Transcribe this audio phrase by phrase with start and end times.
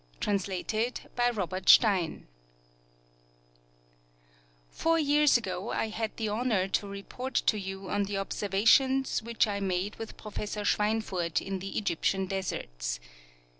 [0.19, 2.25] Translated by Robert Stein)
[4.71, 9.45] Four years ago I had the honor to report to you on the observations which
[9.45, 12.99] I made with Professor Schweinfurth in the Egyptian deserts.